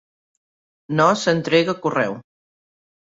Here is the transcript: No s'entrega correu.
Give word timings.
No 0.99 1.09
s'entrega 1.23 1.75
correu. 1.83 2.17